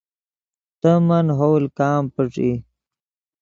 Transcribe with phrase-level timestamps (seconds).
[0.81, 2.51] تے من ین ہاول کام پݯ ای